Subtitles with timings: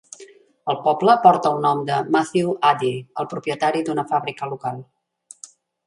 [0.71, 2.91] El poble porta el nom de Matthew Addy,
[3.25, 4.85] el propietari d'una fàbrica local.